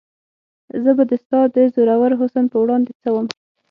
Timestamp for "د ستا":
1.11-1.39